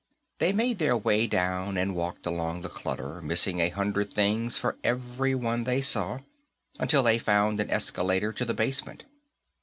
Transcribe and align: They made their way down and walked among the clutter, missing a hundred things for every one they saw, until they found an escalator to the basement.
They 0.39 0.51
made 0.51 0.79
their 0.79 0.97
way 0.97 1.27
down 1.27 1.77
and 1.77 1.93
walked 1.93 2.25
among 2.25 2.63
the 2.63 2.69
clutter, 2.69 3.21
missing 3.21 3.59
a 3.59 3.69
hundred 3.69 4.11
things 4.11 4.57
for 4.57 4.75
every 4.83 5.35
one 5.35 5.63
they 5.63 5.79
saw, 5.81 6.21
until 6.79 7.03
they 7.03 7.19
found 7.19 7.59
an 7.59 7.69
escalator 7.69 8.33
to 8.33 8.43
the 8.43 8.55
basement. 8.55 9.03